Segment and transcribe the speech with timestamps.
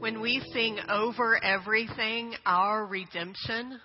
[0.00, 3.78] When we sing over everything our redemption,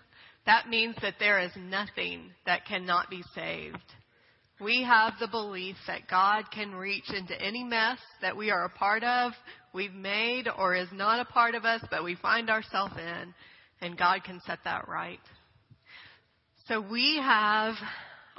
[0.46, 3.84] that means that there is nothing that cannot be saved.
[4.62, 8.70] We have the belief that God can reach into any mess that we are a
[8.70, 9.34] part of,
[9.74, 13.34] we've made, or is not a part of us, but we find ourselves in,
[13.82, 15.20] and God can set that right.
[16.70, 17.76] So we have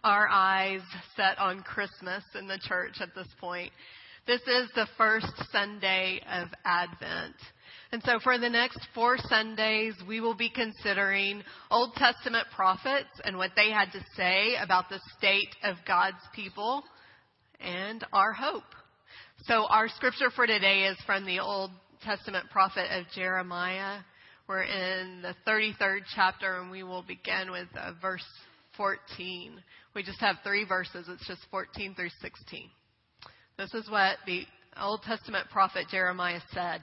[0.03, 0.81] our eyes
[1.15, 3.71] set on Christmas in the church at this point.
[4.27, 7.37] This is the first Sunday of Advent.
[7.97, 13.39] And so for the next four Sundays, we will be considering Old Testament prophets and
[13.39, 16.85] what they had to say about the state of God's people
[17.59, 18.65] and our hope.
[19.45, 21.71] So our scripture for today is from the Old
[22.03, 24.01] Testament prophet of Jeremiah.
[24.47, 28.27] We're in the 33rd chapter and we will begin with uh, verse
[28.77, 29.53] 14.
[29.95, 31.07] We just have three verses.
[31.09, 32.69] It's just 14 through 16.
[33.57, 34.43] This is what the
[34.79, 36.83] Old Testament prophet Jeremiah said.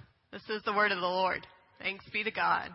[0.31, 1.45] This is the word of the Lord.
[1.81, 2.69] Thanks be to God.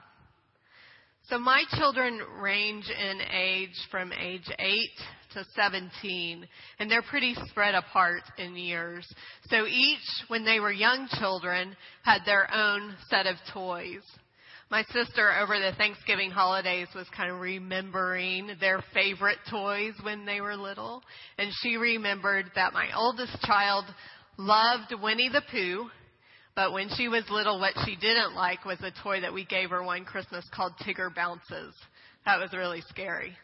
[1.30, 4.78] So my children range in age from age 8
[5.32, 6.46] to 17,
[6.78, 9.10] and they're pretty spread apart in years.
[9.48, 14.02] So each, when they were young children, had their own set of toys.
[14.70, 20.42] My sister over the Thanksgiving holidays was kind of remembering their favorite toys when they
[20.42, 21.02] were little,
[21.38, 23.86] and she remembered that my oldest child
[24.36, 25.88] loved Winnie the Pooh,
[26.56, 29.70] but when she was little, what she didn't like was a toy that we gave
[29.70, 31.74] her one Christmas called Tigger Bounces.
[32.24, 33.36] That was really scary.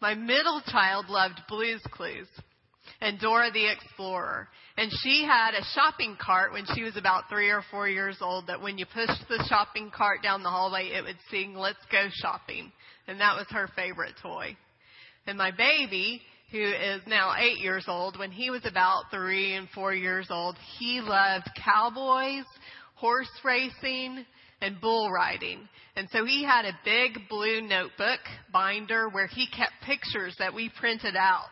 [0.00, 2.28] My middle child loved Blue's Clues
[3.00, 4.48] and Dora the Explorer.
[4.76, 8.46] And she had a shopping cart when she was about three or four years old
[8.46, 12.06] that when you pushed the shopping cart down the hallway, it would sing, let's go
[12.12, 12.70] shopping.
[13.08, 14.56] And that was her favorite toy.
[15.26, 16.22] And my baby,
[16.54, 20.56] who is now eight years old, when he was about three and four years old,
[20.78, 22.44] he loved cowboys,
[22.94, 24.24] horse racing,
[24.60, 25.68] and bull riding.
[25.96, 28.20] And so he had a big blue notebook
[28.52, 31.48] binder where he kept pictures that we printed out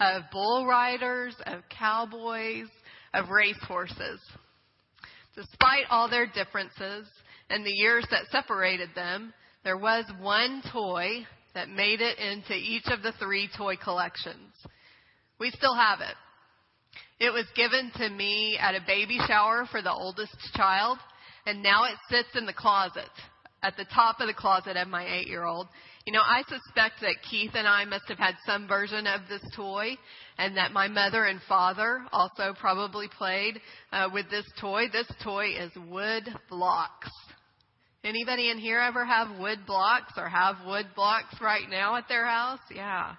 [0.00, 2.66] of bull riders, of cowboys,
[3.14, 4.20] of racehorses.
[5.36, 7.06] Despite all their differences
[7.48, 9.32] and the years that separated them,
[9.62, 11.24] there was one toy
[11.54, 14.54] that made it into each of the three toy collections.
[15.38, 16.14] We still have it.
[17.24, 20.98] It was given to me at a baby shower for the oldest child,
[21.46, 23.10] and now it sits in the closet,
[23.62, 25.68] at the top of the closet of my eight year old.
[26.04, 29.42] You know, I suspect that Keith and I must have had some version of this
[29.54, 29.96] toy,
[30.36, 33.60] and that my mother and father also probably played
[33.92, 34.86] uh, with this toy.
[34.92, 37.10] This toy is wood blocks.
[38.04, 42.26] Anybody in here ever have wood blocks or have wood blocks right now at their
[42.26, 42.58] house?
[42.74, 43.14] Yeah.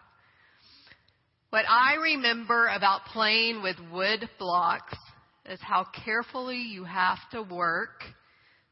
[1.52, 4.98] What I remember about playing with wood blocks
[5.46, 8.04] is how carefully you have to work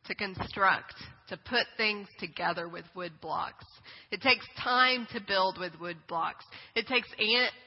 [0.06, 0.96] to construct,
[1.30, 3.64] to put things together with wood blocks.
[4.12, 6.44] It takes time to build with wood blocks.
[6.76, 7.08] It takes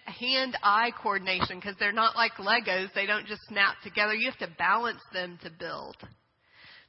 [0.04, 2.92] hand-eye coordination because they're not like Legos.
[2.94, 4.12] They don't just snap together.
[4.12, 5.96] You have to balance them to build.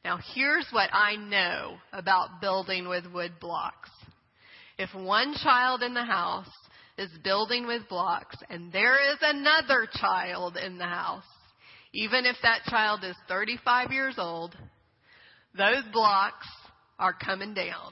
[0.05, 3.89] Now here's what I know about building with wood blocks.
[4.77, 6.51] If one child in the house
[6.95, 11.23] is building with blocks and there is another child in the house,
[11.91, 14.55] even if that child is 35 years old,
[15.57, 16.45] those blocks
[16.99, 17.91] are coming down.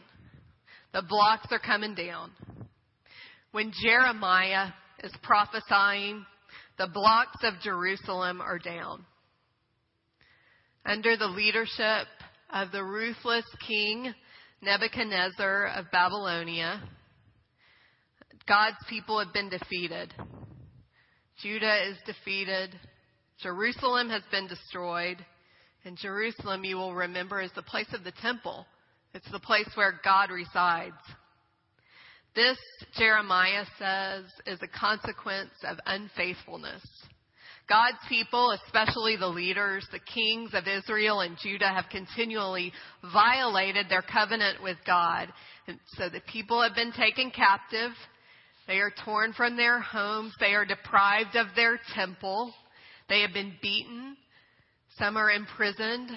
[0.94, 2.30] The blocks are coming down.
[3.54, 4.68] When Jeremiah
[5.04, 6.24] is prophesying,
[6.78, 9.04] the blocks of Jerusalem are down
[10.86, 12.08] under the leadership
[12.52, 14.14] of the ruthless king
[14.62, 16.82] Nebuchadnezzar of Babylonia,
[18.48, 20.14] God's people have been defeated.
[21.42, 22.78] Judah is defeated.
[23.42, 25.18] Jerusalem has been destroyed.
[25.86, 28.66] And Jerusalem, you will remember, is the place of the temple.
[29.14, 30.96] It's the place where God resides.
[32.36, 32.58] This,
[32.98, 36.82] Jeremiah says, is a consequence of unfaithfulness.
[37.70, 42.74] God's people, especially the leaders, the kings of Israel and Judah, have continually
[43.14, 45.30] violated their covenant with God.
[45.68, 47.92] And so the people have been taken captive.
[48.68, 50.34] They are torn from their homes.
[50.40, 52.54] They are deprived of their temple.
[53.08, 54.18] They have been beaten.
[54.98, 56.12] Some are imprisoned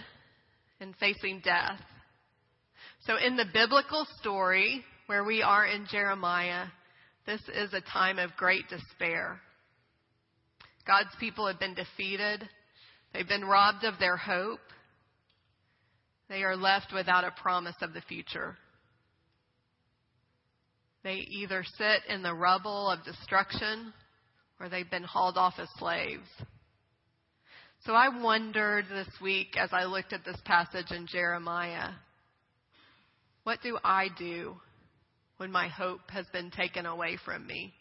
[0.81, 1.81] and facing death.
[3.07, 6.67] So in the biblical story where we are in Jeremiah,
[7.25, 9.41] this is a time of great despair.
[10.87, 12.49] God's people have been defeated.
[13.13, 14.61] They've been robbed of their hope.
[16.29, 18.57] They are left without a promise of the future.
[21.03, 23.93] They either sit in the rubble of destruction
[24.59, 26.29] or they've been hauled off as slaves.
[27.85, 31.91] So I wondered this week as I looked at this passage in Jeremiah,
[33.45, 34.57] what do I do
[35.37, 37.73] when my hope has been taken away from me?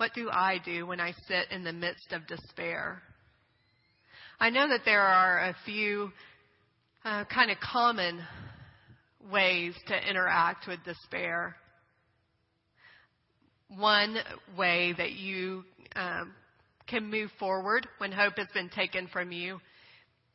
[0.00, 3.02] What do I do when I sit in the midst of despair?
[4.40, 6.10] I know that there are a few
[7.04, 8.22] uh, kind of common
[9.30, 11.54] ways to interact with despair.
[13.76, 14.16] One
[14.56, 15.64] way that you
[15.94, 16.32] um,
[16.86, 19.60] can move forward when hope has been taken from you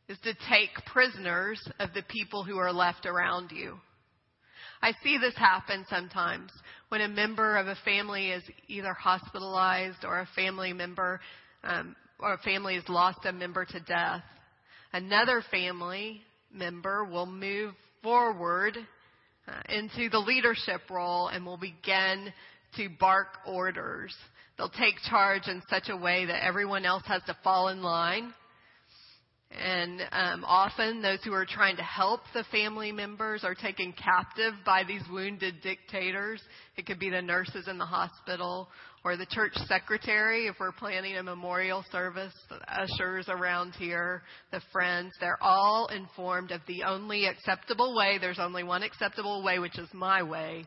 [0.08, 3.80] is to take prisoners of the people who are left around you.
[4.86, 6.52] I see this happen sometimes
[6.90, 11.22] when a member of a family is either hospitalized or a family member
[11.64, 14.22] um, or a family has lost a member to death.
[14.94, 16.22] Another family
[16.54, 17.74] member will move
[18.04, 18.78] forward
[19.48, 22.32] uh, into the leadership role and will begin
[22.78, 24.16] to bark orders.
[24.56, 28.36] They'll take charge in such a way that everyone else has to fall in line.
[29.58, 34.54] And um, often, those who are trying to help the family members are taken captive
[34.66, 36.42] by these wounded dictators.
[36.78, 38.68] It could be the nurses in the hospital
[39.06, 44.62] or the church secretary if we're planning a memorial service, the ushers around here, the
[44.74, 45.14] friends.
[45.20, 48.18] They're all informed of the only acceptable way.
[48.20, 50.66] There's only one acceptable way, which is my way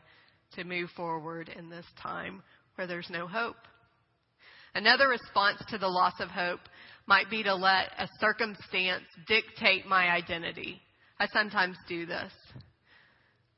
[0.54, 2.42] to move forward in this time
[2.76, 3.56] where there's no hope.
[4.74, 6.60] Another response to the loss of hope
[7.08, 10.80] might be to let a circumstance dictate my identity.
[11.18, 12.32] I sometimes do this.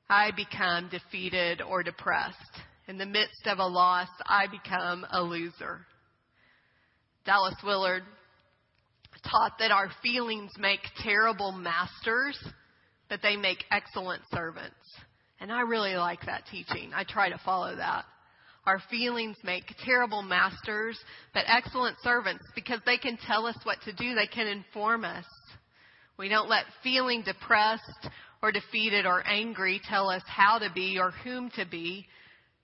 [0.08, 2.36] I become defeated or depressed.
[2.86, 5.84] In the midst of a loss, I become a loser.
[7.26, 8.04] Dallas Willard
[9.24, 12.38] taught that our feelings make terrible masters,
[13.08, 14.74] but they make excellent servants.
[15.40, 16.92] And I really like that teaching.
[16.94, 18.04] I try to follow that.
[18.66, 20.98] Our feelings make terrible masters,
[21.32, 24.14] but excellent servants because they can tell us what to do.
[24.14, 25.24] They can inform us.
[26.18, 28.08] We don't let feeling depressed
[28.42, 32.06] or defeated or angry tell us how to be or whom to be,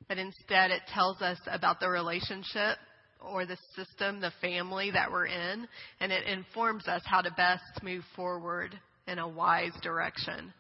[0.08, 2.76] but instead it tells us about the relationship
[3.20, 5.66] or the system, the family that we're in,
[6.00, 8.78] and it informs us how to best move forward
[9.08, 10.52] in a wise direction.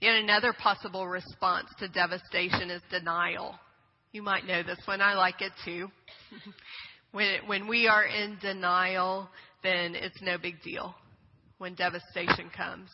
[0.00, 3.58] Yet another possible response to devastation is denial.
[4.12, 5.00] You might know this one.
[5.02, 5.88] I like it too.
[7.12, 9.28] when, when we are in denial,
[9.62, 10.94] then it's no big deal
[11.58, 12.88] when devastation comes.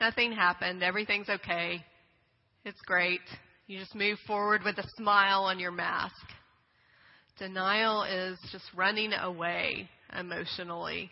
[0.00, 0.82] Nothing happened.
[0.82, 1.84] Everything's okay.
[2.64, 3.20] It's great.
[3.68, 6.14] You just move forward with a smile on your mask.
[7.38, 9.88] Denial is just running away
[10.18, 11.10] emotionally.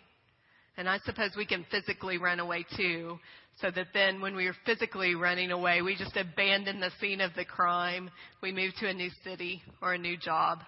[0.75, 3.17] And I suppose we can physically run away too,
[3.61, 7.33] so that then when we are physically running away, we just abandon the scene of
[7.35, 8.09] the crime.
[8.41, 10.59] We move to a new city or a new job.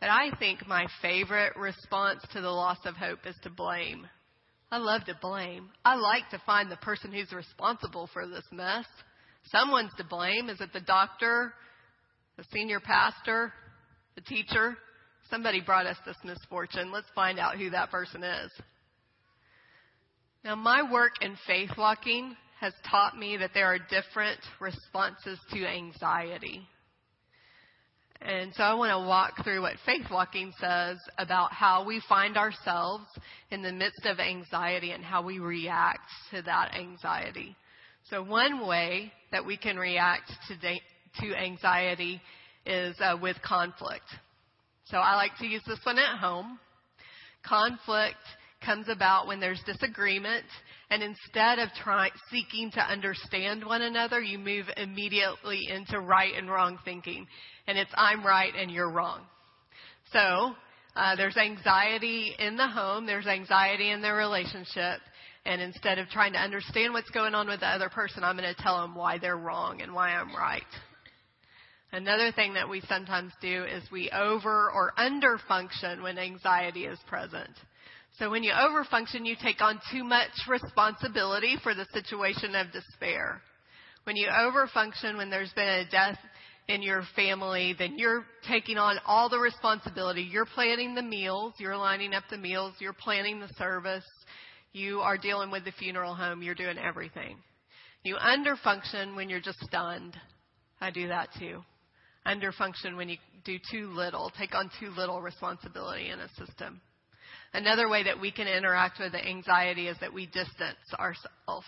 [0.00, 4.06] But I think my favorite response to the loss of hope is to blame.
[4.72, 5.68] I love to blame.
[5.84, 8.86] I like to find the person who's responsible for this mess.
[9.46, 10.48] Someone's to blame.
[10.48, 11.52] Is it the doctor,
[12.38, 13.52] the senior pastor,
[14.14, 14.78] the teacher?
[15.28, 16.90] Somebody brought us this misfortune.
[16.90, 18.50] Let's find out who that person is.
[20.42, 25.66] Now, my work in faith walking has taught me that there are different responses to
[25.66, 26.66] anxiety.
[28.22, 32.36] And so I want to walk through what faith walking says about how we find
[32.36, 33.04] ourselves
[33.50, 37.56] in the midst of anxiety and how we react to that anxiety.
[38.10, 40.56] So one way that we can react to,
[41.20, 42.20] to anxiety
[42.66, 44.04] is uh, with conflict.
[44.84, 46.58] So I like to use this one at home.
[47.46, 48.16] Conflict
[48.64, 50.44] comes about when there's disagreement,
[50.90, 56.50] and instead of trying, seeking to understand one another, you move immediately into right and
[56.50, 57.26] wrong thinking.
[57.66, 59.22] And it's I'm right and you're wrong.
[60.12, 60.52] So,
[60.96, 65.00] uh, there's anxiety in the home, there's anxiety in the relationship,
[65.46, 68.52] and instead of trying to understand what's going on with the other person, I'm going
[68.52, 70.62] to tell them why they're wrong and why I'm right.
[71.92, 76.98] Another thing that we sometimes do is we over or under function when anxiety is
[77.08, 77.50] present.
[78.20, 83.40] So when you overfunction, you take on too much responsibility for the situation of despair.
[84.04, 86.18] When you overfunction, when there's been a death
[86.68, 90.20] in your family, then you're taking on all the responsibility.
[90.20, 94.04] You're planning the meals, you're lining up the meals, you're planning the service,
[94.74, 97.38] you are dealing with the funeral home, you're doing everything.
[98.04, 100.14] You underfunction when you're just stunned.
[100.78, 101.62] I do that too.
[102.26, 106.82] Underfunction when you do too little, take on too little responsibility in a system.
[107.52, 111.66] Another way that we can interact with the anxiety is that we distance ourselves.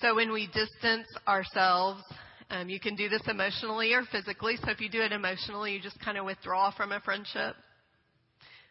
[0.00, 2.02] So when we distance ourselves,
[2.50, 4.56] um, you can do this emotionally or physically.
[4.62, 7.56] So if you do it emotionally, you just kind of withdraw from a friendship.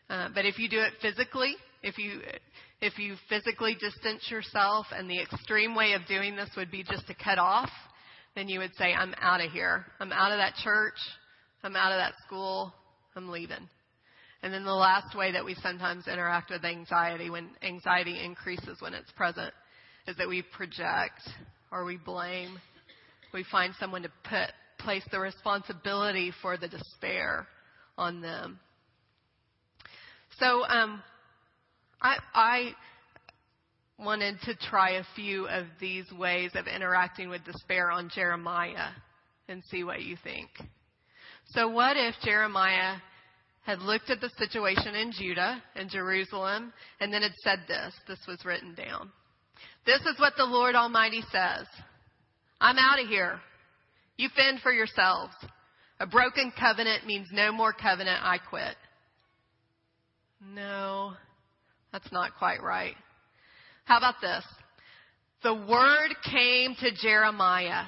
[0.09, 2.21] Uh, but if you do it physically, if you
[2.81, 7.07] if you physically distance yourself, and the extreme way of doing this would be just
[7.07, 7.69] to cut off,
[8.35, 9.85] then you would say, "I'm out of here.
[9.99, 10.97] I'm out of that church.
[11.63, 12.73] I'm out of that school.
[13.15, 13.67] I'm leaving."
[14.45, 18.93] And then the last way that we sometimes interact with anxiety, when anxiety increases when
[18.93, 19.51] it's present,
[20.07, 21.19] is that we project
[21.71, 22.59] or we blame.
[23.33, 27.47] We find someone to put place the responsibility for the despair
[27.97, 28.59] on them.
[30.37, 31.01] So um,
[31.99, 32.75] I, I
[33.97, 38.89] wanted to try a few of these ways of interacting with despair on Jeremiah
[39.49, 40.49] and see what you think.
[41.47, 42.97] So what if Jeremiah
[43.65, 47.93] had looked at the situation in Judah and Jerusalem and then had said this?
[48.07, 49.11] This was written down.
[49.85, 51.65] This is what the Lord Almighty says.
[52.61, 53.39] I'm out of here.
[54.17, 55.33] You fend for yourselves.
[55.99, 58.19] A broken covenant means no more covenant.
[58.21, 58.75] I quit.
[60.53, 61.13] No,
[61.91, 62.95] that's not quite right.
[63.85, 64.43] How about this?
[65.43, 67.85] The word came to Jeremiah.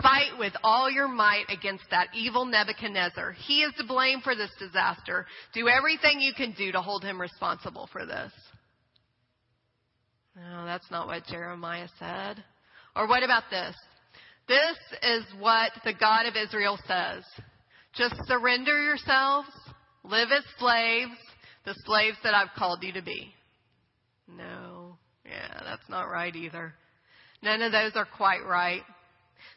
[0.00, 3.32] Fight with all your might against that evil Nebuchadnezzar.
[3.32, 5.26] He is to blame for this disaster.
[5.54, 8.32] Do everything you can do to hold him responsible for this.
[10.36, 12.42] No, that's not what Jeremiah said.
[12.94, 13.74] Or what about this?
[14.48, 17.24] This is what the God of Israel says.
[17.94, 19.48] Just surrender yourselves,
[20.04, 21.18] live as slaves,
[21.64, 23.34] the slaves that I've called you to be.
[24.28, 26.74] No, yeah, that's not right either.
[27.42, 28.82] None of those are quite right.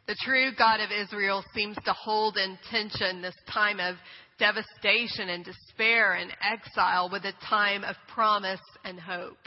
[0.08, 3.96] The true God of Israel seems to hold in tension this time of
[4.38, 9.38] devastation and despair and exile with a time of promise and hope.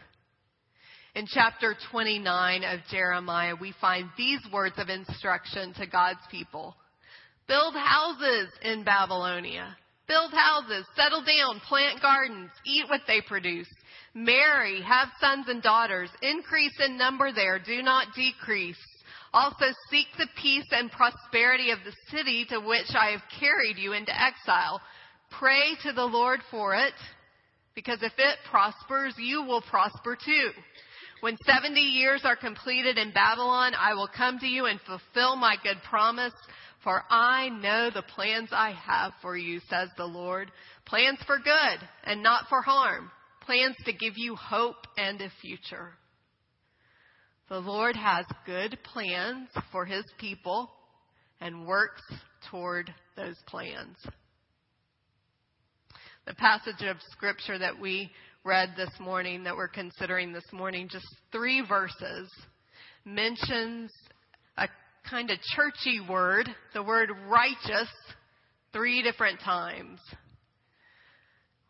[1.15, 6.77] In chapter 29 of Jeremiah, we find these words of instruction to God's people.
[7.49, 9.77] Build houses in Babylonia.
[10.07, 13.69] Build houses, settle down, plant gardens, eat what they produce.
[14.15, 16.11] Marry, have sons and daughters.
[16.23, 18.79] Increase in number there, do not decrease.
[19.39, 23.93] Also seek the peace and prosperity of the city to which I have carried you
[23.93, 24.81] into exile.
[25.39, 26.95] Pray to the Lord for it,
[27.77, 30.51] because if it prospers, you will prosper too.
[31.21, 35.55] When 70 years are completed in Babylon, I will come to you and fulfill my
[35.63, 36.35] good promise.
[36.83, 40.51] For I know the plans I have for you, says the Lord.
[40.85, 43.09] Plans for good and not for harm.
[43.43, 45.93] Plans to give you hope and a future.
[47.49, 50.71] The Lord has good plans for his people
[51.41, 52.03] and works
[52.51, 53.97] toward those plans.
[56.27, 58.11] The passage of scripture that we
[58.45, 62.31] read this morning, that we're considering this morning, just three verses,
[63.07, 63.91] mentions
[64.59, 64.69] a
[65.09, 67.89] kind of churchy word, the word righteous,
[68.75, 70.01] three different times.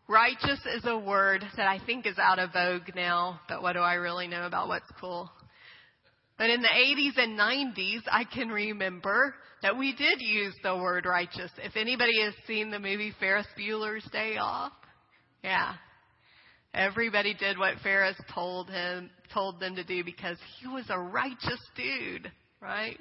[0.09, 3.81] Righteous is a word that I think is out of vogue now, but what do
[3.81, 5.31] I really know about what's cool?
[6.39, 11.05] But in the 80s and 90s, I can remember that we did use the word
[11.05, 11.51] righteous.
[11.59, 14.73] If anybody has seen the movie Ferris Bueller's Day Off,
[15.43, 15.75] yeah,
[16.75, 21.61] Everybody did what Ferris told him, told them to do because he was a righteous
[21.75, 22.31] dude,
[22.61, 22.99] right?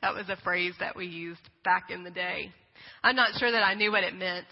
[0.00, 2.50] That was a phrase that we used back in the day.
[3.04, 4.46] I'm not sure that I knew what it meant,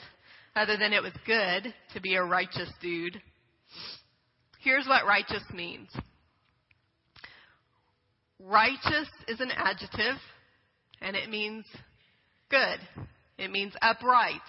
[0.54, 3.20] other than it was good to be a righteous dude.
[4.60, 5.88] Here's what righteous means.
[8.44, 10.16] Righteous is an adjective,
[11.00, 11.64] and it means
[12.50, 12.78] good.
[13.36, 14.40] It means upright.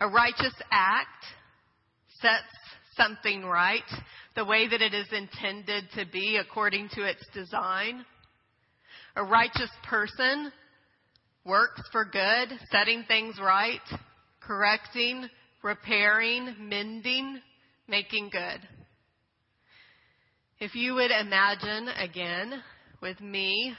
[0.00, 1.24] A righteous act
[2.20, 2.44] sets
[2.96, 3.82] something right
[4.36, 8.04] the way that it is intended to be according to its design.
[9.16, 10.52] A righteous person
[11.44, 13.80] works for good, setting things right,
[14.40, 15.28] correcting,
[15.62, 17.40] repairing, mending,
[17.88, 18.60] making good.
[20.60, 22.62] If you would imagine again
[23.00, 23.74] with me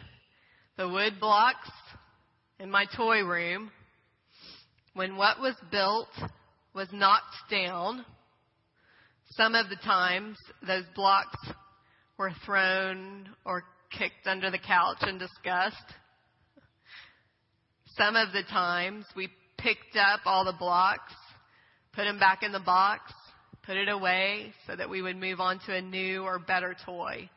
[0.77, 1.69] the wood blocks
[2.59, 3.71] in my toy room,
[4.93, 6.07] when what was built
[6.73, 8.05] was knocked down,
[9.31, 11.37] some of the times, those blocks
[12.17, 15.75] were thrown or kicked under the couch in disgust.
[17.97, 21.13] Some of the times, we picked up all the blocks,
[21.93, 23.11] put them back in the box,
[23.65, 27.29] put it away so that we would move on to a new or better toy.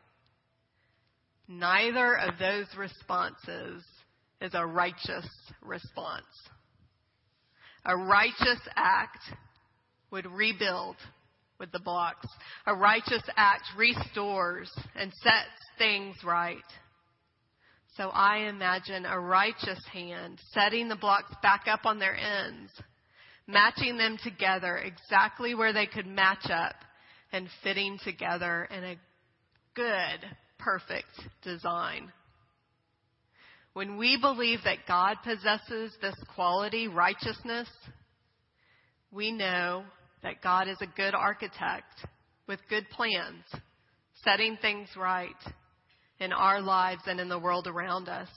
[1.47, 3.83] Neither of those responses
[4.41, 5.27] is a righteous
[5.61, 6.25] response.
[7.85, 9.19] A righteous act
[10.11, 10.95] would rebuild
[11.59, 12.27] with the blocks.
[12.65, 16.57] A righteous act restores and sets things right.
[17.95, 22.71] So I imagine a righteous hand setting the blocks back up on their ends,
[23.47, 26.75] matching them together exactly where they could match up
[27.31, 28.95] and fitting together in a
[29.75, 30.19] good,
[30.63, 32.11] perfect design.
[33.73, 37.67] When we believe that God possesses this quality, righteousness,
[39.11, 39.83] we know
[40.21, 42.05] that God is a good architect
[42.47, 43.43] with good plans,
[44.23, 45.29] setting things right
[46.19, 48.29] in our lives and in the world around us.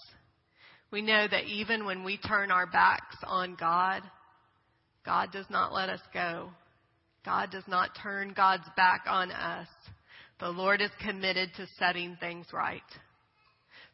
[0.90, 4.02] We know that even when we turn our backs on God,
[5.04, 6.50] God does not let us go.
[7.24, 9.68] God does not turn God's back on us.
[10.38, 12.82] The Lord is committed to setting things right.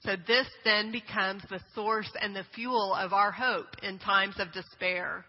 [0.05, 4.53] So this then becomes the source and the fuel of our hope in times of
[4.53, 5.25] despair.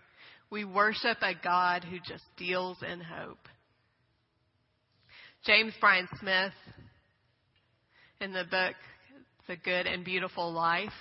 [0.50, 3.48] We worship a God who just deals in hope.
[5.46, 6.53] James Bryan Smith,
[8.22, 8.75] in the book
[9.48, 10.93] The Good and Beautiful Life,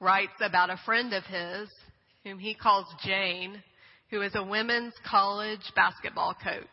[0.00, 1.68] writes about a friend of his
[2.24, 3.62] whom he calls Jane,
[4.10, 6.66] who is a women's college basketball coach.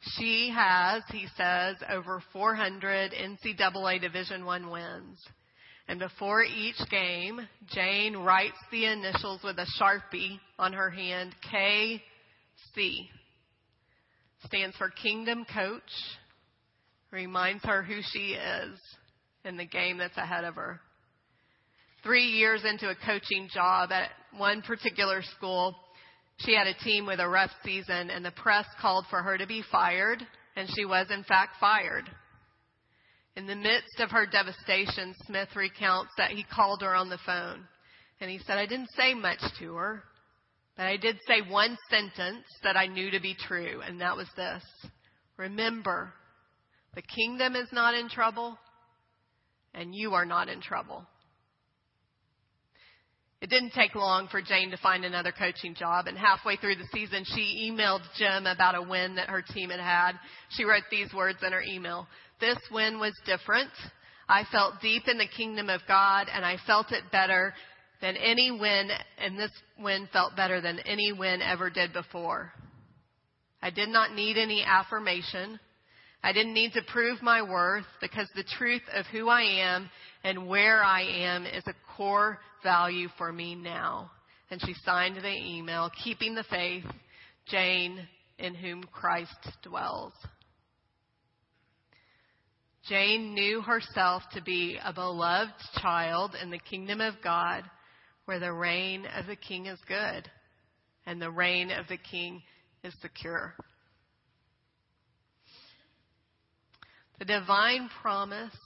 [0.00, 5.18] She has, he says, over 400 NCAA Division One wins.
[5.88, 7.40] And before each game,
[7.74, 13.08] Jane writes the initials with a sharpie on her hand, KC.
[14.46, 15.82] Stands for Kingdom Coach.
[17.10, 18.78] Reminds her who she is
[19.44, 20.80] in the game that's ahead of her.
[22.02, 25.76] Three years into a coaching job at one particular school,
[26.44, 29.46] she had a team with a rough season, and the press called for her to
[29.46, 32.10] be fired, and she was, in fact, fired.
[33.36, 37.66] In the midst of her devastation, Smith recounts that he called her on the phone,
[38.20, 40.02] and he said, I didn't say much to her,
[40.76, 44.28] but I did say one sentence that I knew to be true, and that was
[44.36, 44.64] this
[45.36, 46.12] Remember,
[46.94, 48.58] the kingdom is not in trouble,
[49.74, 51.06] and you are not in trouble.
[53.40, 56.88] It didn't take long for Jane to find another coaching job, and halfway through the
[56.92, 60.12] season, she emailed Jim about a win that her team had had.
[60.50, 62.06] She wrote these words in her email.
[62.38, 63.70] This win was different.
[64.28, 67.54] I felt deep in the kingdom of God, and I felt it better
[68.02, 72.52] than any win, and this win felt better than any win ever did before.
[73.62, 75.58] I did not need any affirmation.
[76.22, 79.90] I didn't need to prove my worth because the truth of who I am
[80.24, 84.10] and where I am is a core value for me now.
[84.50, 86.86] And she signed the email, keeping the faith,
[87.46, 88.08] Jane,
[88.38, 90.14] in whom Christ dwells.
[92.88, 97.64] Jane knew herself to be a beloved child in the kingdom of God
[98.24, 100.30] where the reign of the king is good
[101.04, 102.40] and the reign of the king
[102.82, 103.52] is secure.
[107.18, 108.56] The divine promise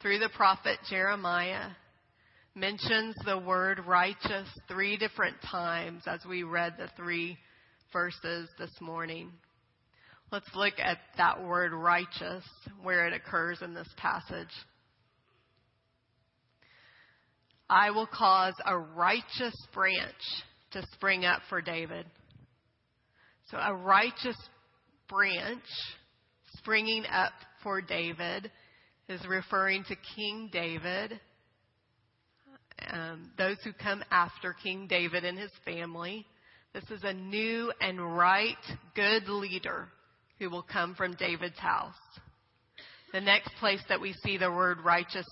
[0.00, 1.68] through the prophet Jeremiah
[2.54, 7.38] mentions the word righteous three different times as we read the three
[7.92, 9.30] verses this morning.
[10.30, 12.44] Let's look at that word righteous,
[12.82, 14.48] where it occurs in this passage.
[17.68, 20.22] I will cause a righteous branch
[20.72, 22.06] to spring up for David.
[23.50, 24.36] So a righteous
[25.08, 25.62] branch
[26.56, 28.50] springing up for David
[29.08, 31.20] is referring to King David,
[32.92, 36.26] um, those who come after King David and his family.
[36.74, 38.56] This is a new and right,
[38.94, 39.88] good leader
[40.38, 41.94] who will come from David's house.
[43.12, 45.26] The next place that we see the word righteous,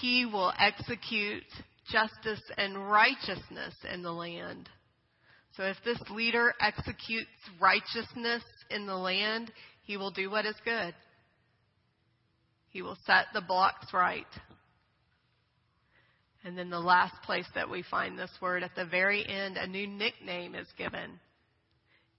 [0.00, 1.42] he will execute
[1.90, 4.68] justice and righteousness in the land.
[5.56, 7.30] So if this leader executes
[7.60, 9.50] righteousness in the land,
[9.82, 10.94] he will do what is good.
[12.70, 14.26] He will set the blocks right.
[16.44, 19.66] And then the last place that we find this word at the very end, a
[19.66, 21.18] new nickname is given.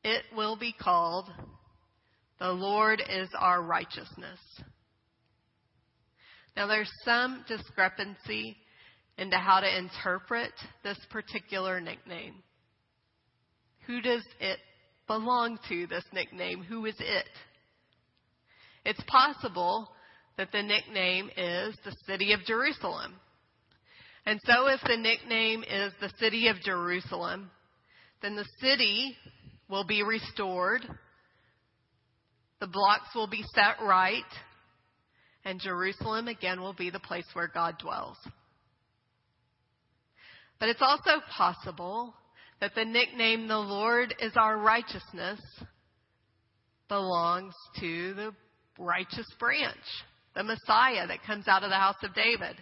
[0.03, 1.29] It will be called
[2.39, 4.39] The Lord is Our Righteousness.
[6.55, 8.57] Now there's some discrepancy
[9.17, 10.51] into how to interpret
[10.83, 12.35] this particular nickname.
[13.87, 14.59] Who does it
[15.07, 16.63] belong to, this nickname?
[16.63, 17.25] Who is it?
[18.85, 19.89] It's possible
[20.37, 23.15] that the nickname is the city of Jerusalem.
[24.29, 27.49] And so if the nickname is the city of Jerusalem,
[28.21, 29.17] then the city
[29.67, 30.81] will be restored.
[32.59, 34.21] The blocks will be set right.
[35.45, 38.17] and Jerusalem again will be the place where God dwells.
[40.59, 42.13] But it's also possible
[42.61, 45.39] that the nickname the Lord is our righteousness
[46.87, 48.31] belongs to the
[48.77, 49.75] righteous branch,
[50.35, 52.57] the Messiah that comes out of the house of David.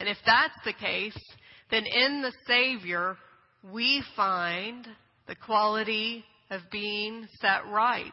[0.00, 1.18] And if that's the case,
[1.70, 3.16] then in the Savior,
[3.72, 4.86] we find
[5.26, 8.12] the quality of being set right.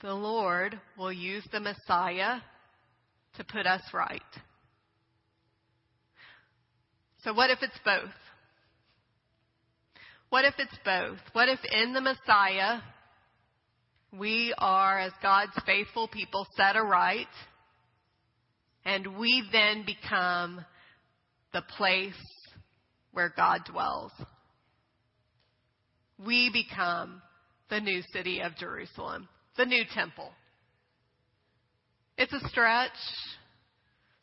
[0.00, 2.40] The Lord will use the Messiah
[3.36, 4.20] to put us right.
[7.24, 8.10] So what if it's both?
[10.30, 11.18] What if it's both?
[11.34, 12.80] What if in the Messiah
[14.18, 17.28] we are, as God's faithful people, set aright,
[18.84, 20.64] and we then become
[21.52, 22.14] the place
[23.12, 24.12] where God dwells?
[26.24, 27.22] We become
[27.70, 30.30] the new city of Jerusalem, the new temple.
[32.18, 32.90] It's a stretch.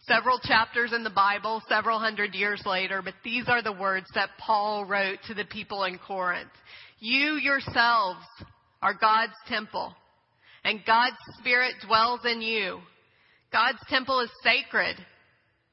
[0.01, 4.29] Several chapters in the Bible, several hundred years later, but these are the words that
[4.39, 6.49] Paul wrote to the people in Corinth.
[6.99, 8.25] You yourselves
[8.81, 9.93] are God's temple,
[10.63, 12.79] and God's Spirit dwells in you.
[13.51, 14.95] God's temple is sacred,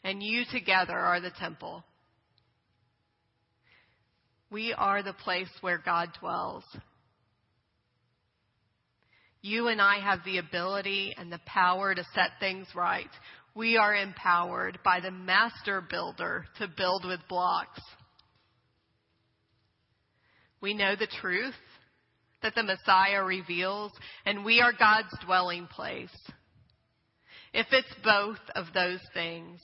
[0.03, 1.85] and you together are the temple.
[4.51, 6.65] We are the place where God dwells.
[9.43, 13.11] You and I have the ability and the power to set things right.
[13.55, 17.81] We are empowered by the master builder to build with blocks.
[20.61, 21.55] We know the truth
[22.43, 23.93] that the Messiah reveals,
[24.25, 26.11] and we are God's dwelling place.
[27.59, 29.61] If it's both of those things,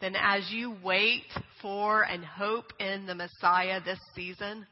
[0.00, 1.24] then as you wait
[1.60, 4.64] for and hope in the Messiah this season,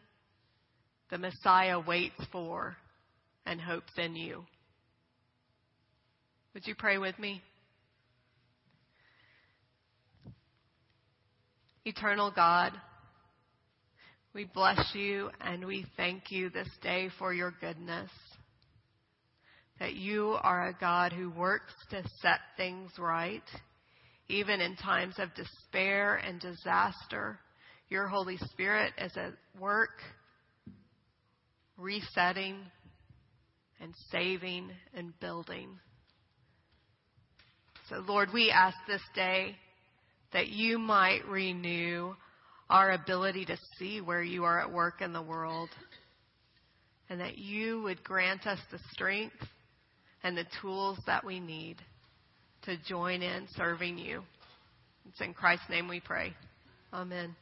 [1.11, 2.77] the Messiah waits for
[3.45, 4.45] and hopes in you.
[6.55, 7.43] Would you pray with me?
[11.85, 12.73] Eternal God,
[14.33, 18.11] we bless you and we thank you this day for your goodness.
[19.79, 23.43] That you are a God who works to set things right,
[24.29, 27.39] even in times of despair and disaster.
[27.89, 30.01] Your Holy Spirit is at work,
[31.77, 32.57] resetting,
[33.81, 35.69] and saving and building.
[37.91, 39.57] So, Lord, we ask this day
[40.33, 42.15] that you might renew
[42.69, 45.69] our ability to see where you are at work in the world,
[47.09, 49.47] and that you would grant us the strength
[50.27, 51.77] and the tools that we need
[52.63, 54.23] to join in serving you.
[55.09, 56.33] It's in Christ's name we pray.
[56.93, 57.37] Amen.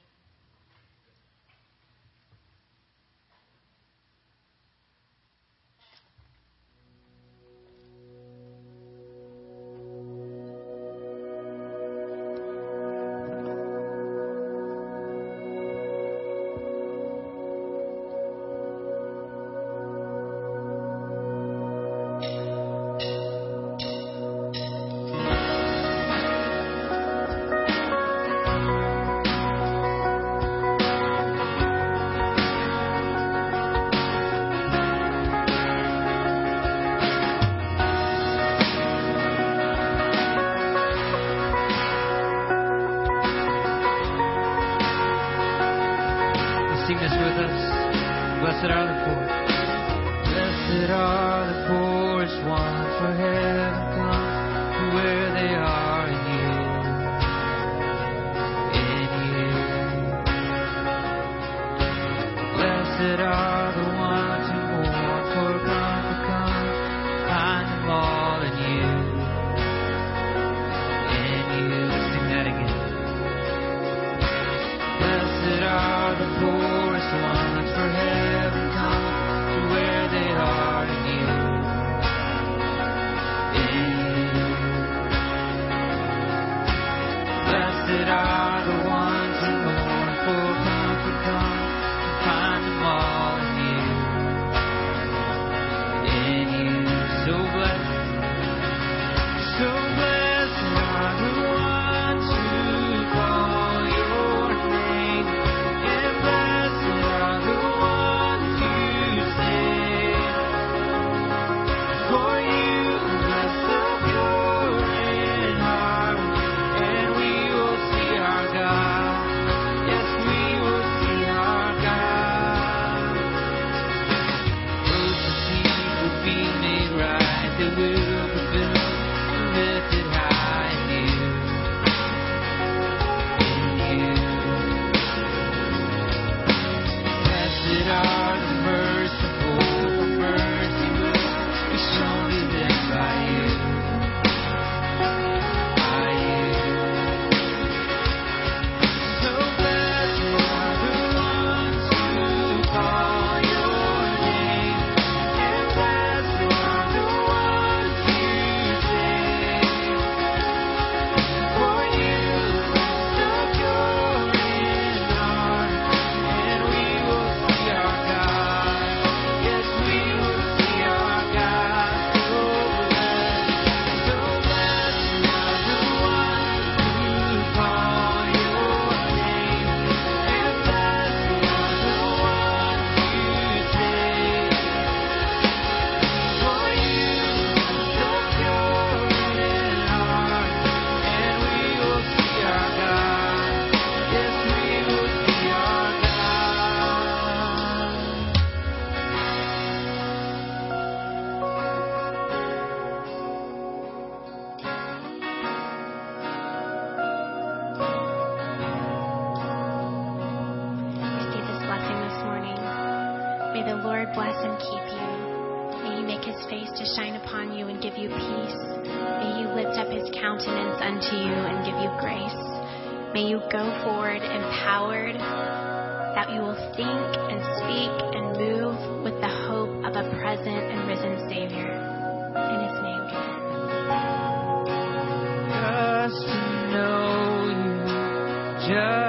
[238.66, 239.03] just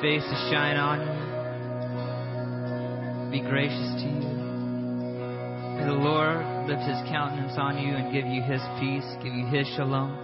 [0.00, 1.12] face to shine on you,
[3.30, 4.30] be gracious to you.
[5.76, 9.46] May the Lord lift his countenance on you and give you his peace, give you
[9.46, 10.16] his shalom.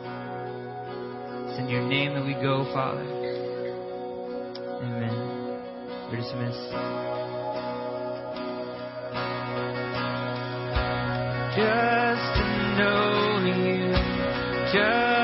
[1.48, 3.04] It's in your name that we go, Father.
[4.82, 5.60] Amen.
[6.10, 6.72] You're dismissed.
[11.56, 12.44] just to
[12.76, 13.92] know you,
[14.72, 15.15] just